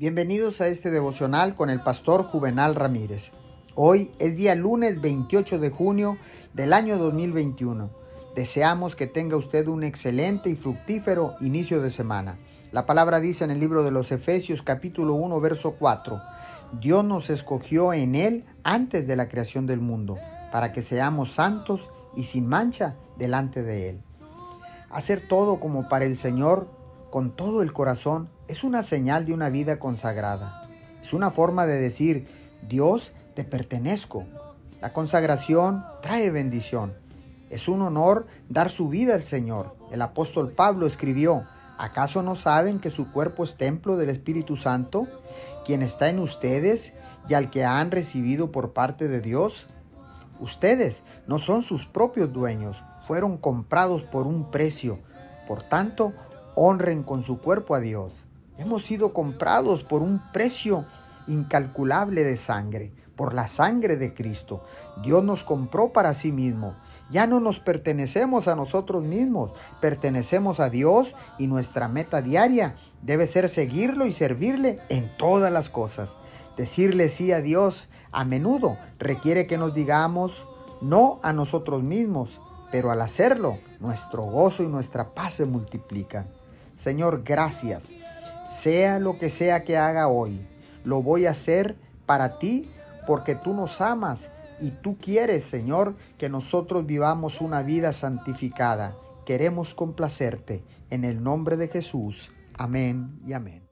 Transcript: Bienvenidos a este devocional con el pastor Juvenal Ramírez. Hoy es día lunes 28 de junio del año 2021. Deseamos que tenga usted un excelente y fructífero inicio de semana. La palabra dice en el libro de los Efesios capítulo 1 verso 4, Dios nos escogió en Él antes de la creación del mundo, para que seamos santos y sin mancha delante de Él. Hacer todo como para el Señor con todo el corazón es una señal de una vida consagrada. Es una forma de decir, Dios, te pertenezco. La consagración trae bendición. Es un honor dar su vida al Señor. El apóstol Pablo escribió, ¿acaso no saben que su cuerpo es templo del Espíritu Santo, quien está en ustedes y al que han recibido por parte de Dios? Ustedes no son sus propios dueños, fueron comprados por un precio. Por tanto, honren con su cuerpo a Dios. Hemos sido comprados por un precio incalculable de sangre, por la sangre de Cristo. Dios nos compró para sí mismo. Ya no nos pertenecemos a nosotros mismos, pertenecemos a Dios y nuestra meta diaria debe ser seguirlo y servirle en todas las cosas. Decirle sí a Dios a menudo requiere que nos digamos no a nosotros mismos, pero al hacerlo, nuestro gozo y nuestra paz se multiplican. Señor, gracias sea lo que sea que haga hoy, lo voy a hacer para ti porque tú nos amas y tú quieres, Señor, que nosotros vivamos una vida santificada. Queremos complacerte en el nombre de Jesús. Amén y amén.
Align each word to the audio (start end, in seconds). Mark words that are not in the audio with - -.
Bienvenidos 0.00 0.62
a 0.62 0.68
este 0.68 0.90
devocional 0.90 1.54
con 1.54 1.68
el 1.68 1.82
pastor 1.82 2.24
Juvenal 2.24 2.74
Ramírez. 2.74 3.32
Hoy 3.74 4.10
es 4.18 4.34
día 4.34 4.54
lunes 4.54 5.02
28 5.02 5.58
de 5.58 5.68
junio 5.68 6.16
del 6.54 6.72
año 6.72 6.96
2021. 6.96 7.90
Deseamos 8.34 8.96
que 8.96 9.06
tenga 9.06 9.36
usted 9.36 9.68
un 9.68 9.84
excelente 9.84 10.48
y 10.48 10.54
fructífero 10.54 11.34
inicio 11.42 11.82
de 11.82 11.90
semana. 11.90 12.38
La 12.72 12.86
palabra 12.86 13.20
dice 13.20 13.44
en 13.44 13.50
el 13.50 13.60
libro 13.60 13.84
de 13.84 13.90
los 13.90 14.10
Efesios 14.10 14.62
capítulo 14.62 15.12
1 15.16 15.38
verso 15.38 15.72
4, 15.78 16.18
Dios 16.80 17.04
nos 17.04 17.28
escogió 17.28 17.92
en 17.92 18.14
Él 18.14 18.46
antes 18.64 19.06
de 19.06 19.16
la 19.16 19.28
creación 19.28 19.66
del 19.66 19.82
mundo, 19.82 20.16
para 20.50 20.72
que 20.72 20.80
seamos 20.80 21.34
santos 21.34 21.90
y 22.16 22.24
sin 22.24 22.46
mancha 22.46 22.96
delante 23.18 23.62
de 23.62 23.90
Él. 23.90 24.02
Hacer 24.88 25.28
todo 25.28 25.60
como 25.60 25.90
para 25.90 26.06
el 26.06 26.16
Señor 26.16 26.70
con 27.10 27.36
todo 27.36 27.60
el 27.60 27.74
corazón 27.74 28.30
es 28.50 28.64
una 28.64 28.82
señal 28.82 29.26
de 29.26 29.32
una 29.32 29.48
vida 29.48 29.78
consagrada. 29.78 30.68
Es 31.00 31.12
una 31.12 31.30
forma 31.30 31.66
de 31.66 31.80
decir, 31.80 32.26
Dios, 32.68 33.12
te 33.34 33.44
pertenezco. 33.44 34.24
La 34.80 34.92
consagración 34.92 35.84
trae 36.02 36.32
bendición. 36.32 36.92
Es 37.48 37.68
un 37.68 37.80
honor 37.80 38.26
dar 38.48 38.68
su 38.70 38.88
vida 38.88 39.14
al 39.14 39.22
Señor. 39.22 39.76
El 39.92 40.02
apóstol 40.02 40.50
Pablo 40.50 40.88
escribió, 40.88 41.44
¿acaso 41.78 42.22
no 42.22 42.34
saben 42.34 42.80
que 42.80 42.90
su 42.90 43.12
cuerpo 43.12 43.44
es 43.44 43.56
templo 43.56 43.96
del 43.96 44.10
Espíritu 44.10 44.56
Santo, 44.56 45.06
quien 45.64 45.82
está 45.82 46.08
en 46.08 46.18
ustedes 46.18 46.92
y 47.28 47.34
al 47.34 47.50
que 47.50 47.64
han 47.64 47.92
recibido 47.92 48.50
por 48.50 48.72
parte 48.72 49.06
de 49.06 49.20
Dios? 49.20 49.68
Ustedes 50.40 51.02
no 51.28 51.38
son 51.38 51.62
sus 51.62 51.86
propios 51.86 52.32
dueños, 52.32 52.82
fueron 53.06 53.38
comprados 53.38 54.02
por 54.02 54.26
un 54.26 54.50
precio. 54.50 54.98
Por 55.46 55.62
tanto, 55.62 56.12
honren 56.56 57.04
con 57.04 57.22
su 57.22 57.38
cuerpo 57.38 57.76
a 57.76 57.80
Dios. 57.80 58.12
Hemos 58.60 58.84
sido 58.84 59.14
comprados 59.14 59.84
por 59.84 60.02
un 60.02 60.20
precio 60.34 60.84
incalculable 61.26 62.24
de 62.24 62.36
sangre, 62.36 62.92
por 63.16 63.32
la 63.32 63.48
sangre 63.48 63.96
de 63.96 64.12
Cristo. 64.12 64.62
Dios 65.02 65.24
nos 65.24 65.44
compró 65.44 65.94
para 65.94 66.12
sí 66.12 66.30
mismo. 66.30 66.74
Ya 67.10 67.26
no 67.26 67.40
nos 67.40 67.58
pertenecemos 67.58 68.48
a 68.48 68.56
nosotros 68.56 69.02
mismos, 69.02 69.52
pertenecemos 69.80 70.60
a 70.60 70.68
Dios 70.68 71.16
y 71.38 71.46
nuestra 71.46 71.88
meta 71.88 72.20
diaria 72.20 72.74
debe 73.00 73.26
ser 73.26 73.48
seguirlo 73.48 74.04
y 74.04 74.12
servirle 74.12 74.78
en 74.90 75.10
todas 75.16 75.50
las 75.50 75.70
cosas. 75.70 76.14
Decirle 76.58 77.08
sí 77.08 77.32
a 77.32 77.40
Dios 77.40 77.88
a 78.12 78.26
menudo 78.26 78.76
requiere 78.98 79.46
que 79.46 79.56
nos 79.56 79.72
digamos 79.72 80.44
no 80.82 81.18
a 81.22 81.32
nosotros 81.32 81.82
mismos, 81.82 82.42
pero 82.70 82.90
al 82.90 83.00
hacerlo, 83.00 83.56
nuestro 83.80 84.24
gozo 84.24 84.62
y 84.62 84.68
nuestra 84.68 85.14
paz 85.14 85.32
se 85.32 85.46
multiplican. 85.46 86.26
Señor, 86.76 87.22
gracias 87.24 87.88
sea 88.60 88.98
lo 88.98 89.18
que 89.18 89.30
sea 89.30 89.64
que 89.64 89.78
haga 89.78 90.08
hoy, 90.08 90.46
lo 90.84 91.02
voy 91.02 91.26
a 91.26 91.30
hacer 91.30 91.76
para 92.06 92.38
ti 92.38 92.70
porque 93.06 93.34
tú 93.34 93.54
nos 93.54 93.80
amas 93.80 94.30
y 94.60 94.70
tú 94.70 94.98
quieres, 94.98 95.44
Señor, 95.44 95.94
que 96.18 96.28
nosotros 96.28 96.84
vivamos 96.84 97.40
una 97.40 97.62
vida 97.62 97.92
santificada. 97.92 98.94
Queremos 99.24 99.74
complacerte 99.74 100.62
en 100.90 101.04
el 101.04 101.22
nombre 101.22 101.56
de 101.56 101.68
Jesús. 101.68 102.30
Amén 102.54 103.18
y 103.26 103.32
amén. 103.32 103.69